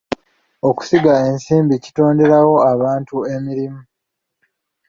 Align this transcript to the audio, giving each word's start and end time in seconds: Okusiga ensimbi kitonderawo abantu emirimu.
Okusiga 0.69 1.13
ensimbi 1.29 1.75
kitonderawo 1.83 2.55
abantu 2.73 3.15
emirimu. 3.35 3.81